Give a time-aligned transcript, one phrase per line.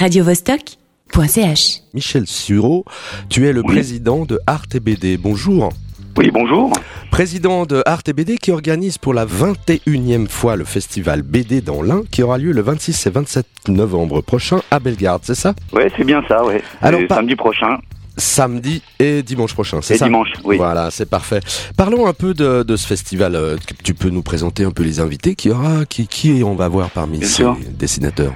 [0.00, 1.82] radiovostok.ch.
[1.92, 2.86] Michel Sureau,
[3.28, 3.66] tu es le Oui.
[3.74, 5.18] président de Art et BD.
[5.18, 5.70] Bonjour.
[6.16, 6.72] Oui, bonjour.
[7.10, 11.82] Président de Art et BD qui organise pour la 21e fois le festival BD dans
[11.82, 15.54] l'Ain qui aura lieu le 26 et 27 novembre prochain à Bellegarde, c'est ça?
[15.72, 16.62] Ouais, c'est bien ça, ouais.
[16.80, 17.78] Alors, samedi prochain
[18.16, 20.06] Samedi et dimanche prochain, c'est et ça?
[20.06, 20.56] dimanche, oui.
[20.56, 21.40] Voilà, c'est parfait.
[21.76, 23.34] Parlons un peu de, de ce festival.
[23.34, 26.54] euh, Tu peux nous présenter un peu les invités qu'il y aura qui, qui on
[26.54, 27.56] va voir parmi Bien ces sûr.
[27.78, 28.32] dessinateurs?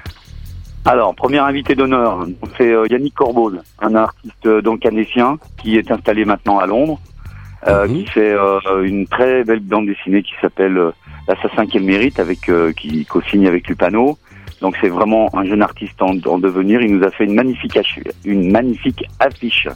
[0.87, 2.27] Alors, premier invité d'honneur,
[2.59, 7.01] c'est euh, Yannick Corbeau, un artiste euh, donc canadien qui est installé maintenant à Londres,
[7.67, 7.95] euh, Mhm.
[7.95, 10.91] qui fait euh, une très belle bande dessinée qui s'appelle euh,
[11.27, 14.19] L'assassin qu'elle mérite, avec euh, qui co-signe avec Lupano.
[14.61, 16.83] Donc c'est vraiment un jeune artiste en, en devenir.
[16.83, 18.05] Il nous a fait une magnifique affiche.
[18.27, 19.67] Une magnifique affiche.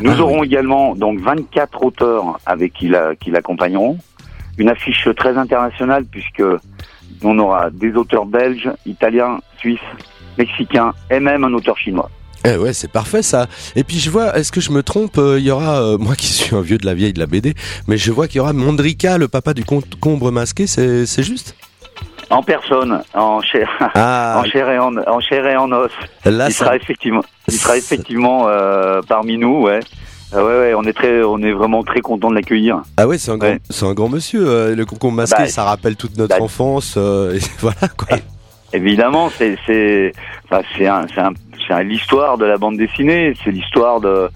[0.00, 3.98] Nous Ah aurons également donc 24 auteurs avec qui, la- qui l'accompagneront.
[4.58, 6.42] Une affiche très internationale puisque
[7.24, 9.78] on aura des auteurs belges, italiens, suisses,
[10.44, 12.10] mexicains et même un auteur chinois.
[12.44, 13.46] Eh ouais, c'est parfait ça.
[13.76, 16.14] Et puis je vois, est-ce que je me trompe euh, Il y aura, euh, moi
[16.16, 17.54] qui suis un vieux de la vieille de la BD,
[17.86, 21.54] mais je vois qu'il y aura Mondrika, le papa du concombre masqué, c'est juste?
[22.30, 25.90] En personne, en chair, Ah, en chair et en, en chair et en os.
[26.24, 26.64] là il ça.
[26.64, 29.80] sera effectivement, il sera effectivement euh, parmi nous, ouais.
[30.32, 32.82] Euh, ouais, ouais, on est très, on est vraiment très content de l'accueillir.
[32.96, 33.60] Ah ouais, c'est un grand, Ouais.
[33.68, 34.44] c'est un grand monsieur.
[34.48, 36.96] euh, le concombre masqué, Bah, ça rappelle toute notre bah, enfance.
[36.96, 38.16] et voilà quoi.
[38.72, 40.12] Évidemment, c'est, c'est,
[40.44, 41.32] enfin, c'est un, c'est un,
[41.66, 43.34] c'est un- l'histoire de la bande dessinée.
[43.44, 44.28] C'est l'histoire de,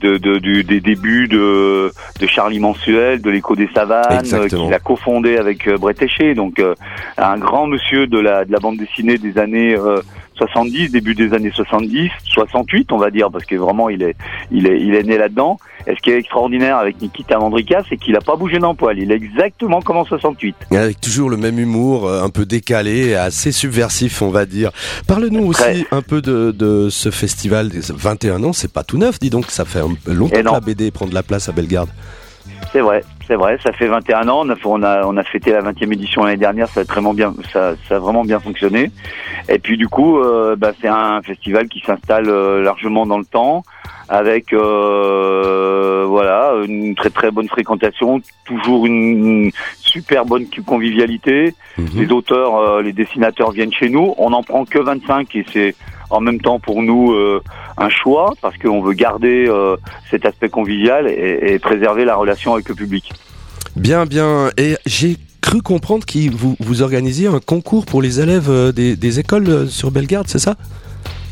[0.00, 4.64] de, de- du, des débuts de, de Charlie Mensuel, de l'écho des savanes, euh, Exactement.
[4.66, 6.34] qu'il a cofondé avec euh, Eché.
[6.34, 6.74] Donc, euh,
[7.16, 10.00] un grand monsieur de la, de la bande dessinée des années euh,
[10.38, 14.16] 70, début des années 70, 68, on va dire, parce que vraiment, il est,
[14.50, 15.58] il est, il est né là-dedans.
[15.86, 18.98] Et ce qui est extraordinaire avec Nikita Mandrika, c'est qu'il a pas bougé d'un poil.
[18.98, 20.56] Il est exactement comme en 68.
[20.72, 24.70] Avec toujours le même humour, euh, un peu décalé, assez subversif, on va dire.
[25.06, 27.68] Parle-nous aussi un peu de, de ce festival.
[27.68, 29.50] des 21 ans, c'est pas tout neuf, dis donc.
[29.50, 31.88] Ça fait longtemps que la BD prend de la place à Bellegarde.
[32.72, 33.58] C'est vrai, c'est vrai.
[33.62, 34.42] Ça fait 21 ans.
[34.44, 36.68] On a, on a, on a fêté la 20e édition l'année dernière.
[36.68, 38.90] Ça a vraiment bien, ça, ça a vraiment bien fonctionné.
[39.48, 43.24] Et puis du coup, euh, bah, c'est un festival qui s'installe euh, largement dans le
[43.24, 43.62] temps,
[44.08, 48.94] avec euh, voilà une très très bonne fréquentation, toujours une,
[49.44, 51.54] une super bonne convivialité.
[51.78, 51.88] Mhm.
[51.94, 54.14] Les auteurs, euh, les dessinateurs viennent chez nous.
[54.18, 55.74] On n'en prend que 25 et c'est
[56.10, 57.42] en même temps pour nous euh,
[57.76, 59.76] un choix parce qu'on veut garder euh,
[60.10, 63.12] cet aspect convivial et, et préserver la relation avec le public.
[63.76, 64.50] Bien, bien.
[64.56, 68.96] Et j'ai cru comprendre que vous, vous organisiez un concours pour les élèves euh, des,
[68.96, 70.56] des écoles euh, sur Bellegarde, c'est ça?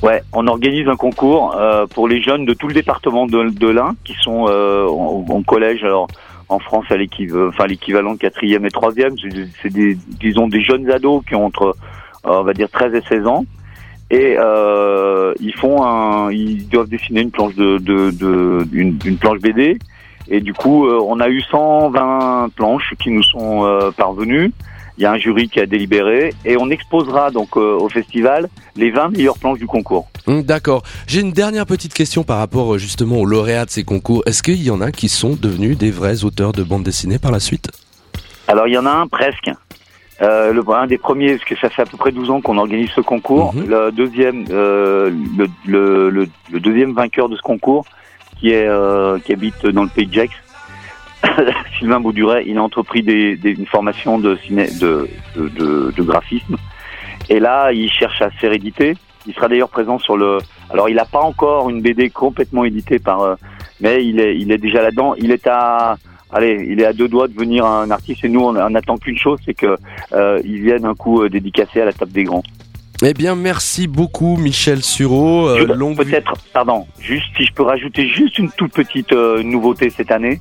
[0.03, 3.66] Ouais, on organise un concours euh, pour les jeunes de tout le département de, de
[3.69, 5.82] l'Ain qui sont euh, en, en collège.
[5.84, 6.06] Alors
[6.48, 10.47] en France, à l'équiv- enfin l'équivalent de quatrième et troisième, c'est des- c'est des, disons
[10.48, 11.75] des jeunes ados qui ont entre,
[12.26, 13.44] euh, on va dire 13 et 16 ans.
[14.11, 19.17] Et euh, ils font un, ils doivent dessiner une planche de, de, de une, une
[19.17, 19.78] planche BD.
[20.28, 24.53] Et du coup, euh, on a eu 120 planches qui nous sont euh, parvenues.
[24.99, 28.91] Il y a un jury qui a délibéré et on exposera donc au festival les
[28.91, 30.09] 20 meilleures planches du concours.
[30.27, 30.83] Hum, D'accord.
[31.06, 34.23] J'ai une dernière petite question par rapport justement aux lauréats de ces concours.
[34.25, 37.31] Est-ce qu'il y en a qui sont devenus des vrais auteurs de bande dessinée par
[37.31, 37.71] la suite?
[38.49, 39.50] Alors il y en a un presque.
[40.22, 42.56] Euh, le, un des premiers, parce que ça fait à peu près 12 ans qu'on
[42.56, 43.54] organise ce concours.
[43.54, 43.66] Mhm.
[43.69, 47.84] Le deuxième, euh, le, le, le, le deuxième vainqueur de ce concours,
[48.38, 50.32] qui est euh, qui habite dans le pays de Gex,
[51.78, 56.03] Sylvain Bauduret, il a entrepris des, des, une formation de, ciné, de, de, de, de
[56.03, 56.56] graphisme.
[57.28, 58.94] Et là, il cherche à se faire éditer.
[59.26, 60.38] Il sera d'ailleurs présent sur le.
[60.71, 63.34] Alors, il n'a pas encore une BD complètement éditée par, euh,
[63.81, 65.15] mais il est, il est déjà là-dedans.
[65.19, 65.97] Il est à,
[66.36, 68.24] allez, il est à deux doigts de devenir un artiste.
[68.24, 69.76] Et nous, on n'attend qu'une chose, c'est que
[70.12, 72.42] euh, il vienne un coup euh, dédicacé à la table des grands.
[73.02, 75.48] Eh bien, merci beaucoup, Michel Sureau.
[75.48, 79.91] Euh, longue Peut-être, pardon, juste si je peux rajouter juste une toute petite euh, nouveauté
[79.91, 80.41] cette année.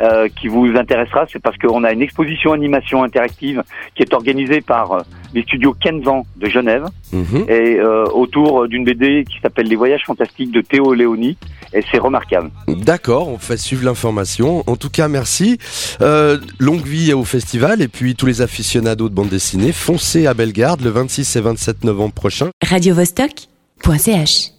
[0.00, 3.62] Euh, qui vous intéressera, c'est parce qu'on a une exposition animation interactive
[3.94, 5.00] qui est organisée par euh,
[5.34, 7.44] les studios Kenzan de Genève Mhm.
[7.48, 11.36] et euh, autour d'une BD qui s'appelle Les Voyages Fantastiques de Théo Léoni
[11.72, 12.50] et c'est remarquable.
[12.66, 14.64] D'accord, on fait suivre l'information.
[14.66, 15.58] En tout cas, merci.
[16.00, 20.34] Euh, longue vie au festival et puis tous les aficionados de bande dessinée, foncez à
[20.34, 22.50] Bellegarde le 26 et 27 novembre prochain.
[22.68, 24.54] radiovostok.ch